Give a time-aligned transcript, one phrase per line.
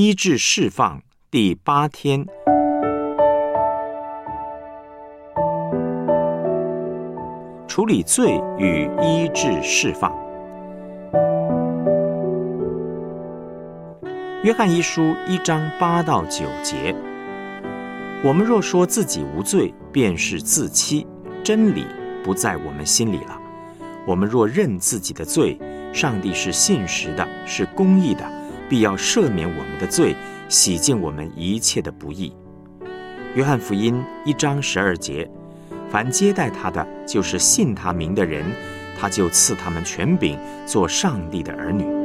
[0.00, 2.24] 医治释放第八天，
[7.66, 10.16] 处理罪与医治释放。
[14.44, 16.94] 约翰一书一章八到九节：
[18.22, 21.08] 我们若说自己无罪，便是自欺，
[21.42, 21.84] 真理
[22.22, 23.36] 不在我们心里了。
[24.06, 25.58] 我们若认自己的罪，
[25.92, 28.37] 上帝是信实的，是公义的。
[28.68, 30.14] 必要赦免我们的罪，
[30.48, 32.34] 洗净我们一切的不义。
[33.34, 35.28] 约翰福音一章十二节：
[35.90, 38.44] 凡接待他的，就是信他名的人，
[38.98, 41.97] 他就赐他们权柄，做上帝的儿女。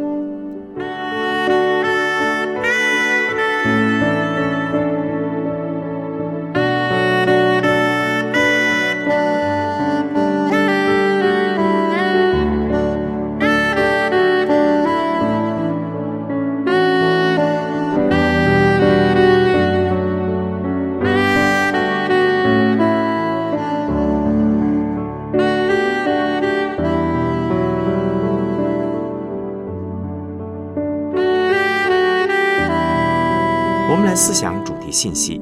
[33.94, 35.40] 我们来思想主题信息：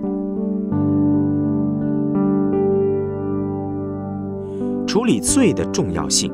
[4.85, 6.29] 处理罪的重要性。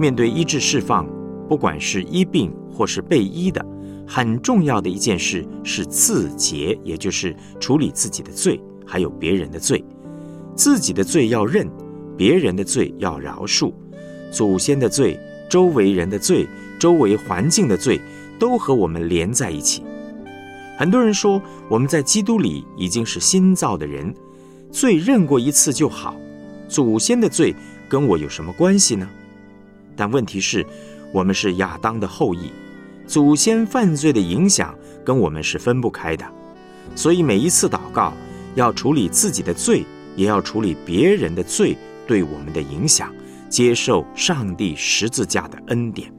[0.00, 1.06] 面对医治释放，
[1.48, 3.64] 不管是医病或是被医的，
[4.04, 9.84] 很重要的一件事是自洁，也就是处理自己的罪，还有别人的罪。
[10.56, 11.70] 自己的罪要认，
[12.16, 13.72] 别人的罪要饶恕。
[14.32, 15.16] 祖先的罪、
[15.48, 16.48] 周围人的罪、
[16.80, 18.00] 周围环境的罪，
[18.40, 19.84] 都和我们连在一起。
[20.76, 24.14] 很多人说我们在基督里已经是新造的人，
[24.70, 26.14] 罪认过一次就好，
[26.68, 27.54] 祖先的罪
[27.88, 29.08] 跟我有什么关系呢？
[29.96, 30.64] 但问题是，
[31.12, 32.50] 我们是亚当的后裔，
[33.06, 36.26] 祖先犯罪的影响跟我们是分不开的。
[36.94, 38.12] 所以每一次祷告
[38.54, 39.82] 要处理自己的罪，
[40.14, 41.74] 也要处理别人的罪
[42.06, 43.10] 对我们的影响，
[43.48, 46.12] 接受上帝十字架的恩典。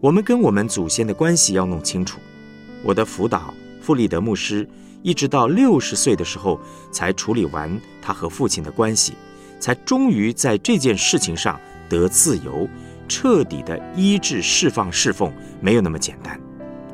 [0.00, 2.20] 我们跟我们祖先的关系要弄清楚。
[2.86, 4.64] 我的辅导弗里德牧师，
[5.02, 6.60] 一直到六十岁的时候
[6.92, 7.68] 才处理完
[8.00, 9.14] 他和父亲的关系，
[9.58, 12.68] 才终于在这件事情上得自由，
[13.08, 16.40] 彻底的医治、释放、侍奉，没有那么简单，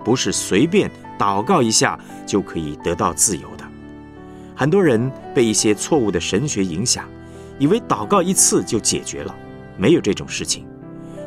[0.03, 3.65] 不是随便祷告一下就可以得到自由的。
[4.57, 7.07] 很多人被一些错误的神学影响，
[7.59, 9.37] 以为祷告一次就解决了，
[9.77, 10.67] 没有这种事情。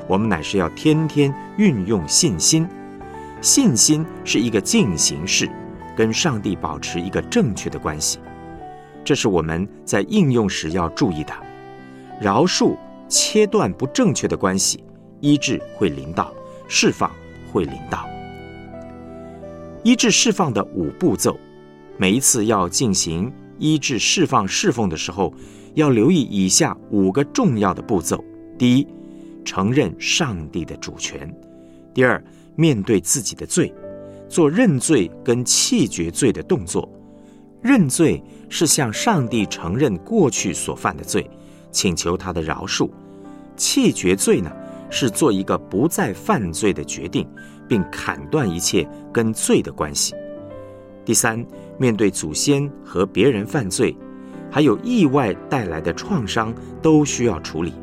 [0.07, 2.67] 我们乃是要天天运用信心。
[3.45, 5.47] 信心是一个进行式，
[5.95, 8.17] 跟上帝保持一个正确的关系，
[9.03, 11.33] 这是我们在应用时要注意的。
[12.19, 12.75] 饶恕
[13.07, 14.83] 切断不正确的关系，
[15.19, 16.33] 医治会临到，
[16.67, 17.11] 释放
[17.53, 18.09] 会临到。
[19.83, 21.37] 医治释放的五步骤，
[21.97, 25.31] 每一次要进行医治释放侍奉的时候，
[25.75, 28.25] 要留意以下五个重要的步骤：
[28.57, 28.87] 第一，
[29.43, 31.29] 承认上帝的主权；
[31.93, 32.19] 第二，
[32.55, 33.73] 面对自己的罪，
[34.27, 36.89] 做认罪跟弃绝罪的动作。
[37.61, 41.27] 认罪是向上帝承认过去所犯的罪，
[41.71, 42.89] 请求他的饶恕；
[43.57, 44.51] 弃绝罪呢，
[44.89, 47.27] 是做一个不再犯罪的决定，
[47.67, 50.13] 并砍断一切跟罪的关系。
[51.03, 51.43] 第三，
[51.79, 53.97] 面对祖先和别人犯罪，
[54.51, 57.73] 还有意外带来的创伤，都需要处理。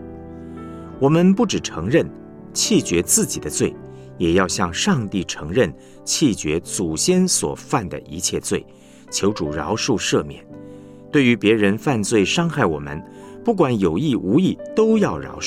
[1.01, 2.09] 我们不只承认、
[2.53, 3.75] 弃绝自己的罪。
[4.19, 5.73] 也要向上帝承认
[6.05, 8.65] 弃绝祖先所犯的一切罪，
[9.11, 10.45] 求主饶恕赦免。
[11.11, 13.03] 对于别人犯罪伤害我们，
[13.45, 15.41] 不管有意无意，都要饶恕。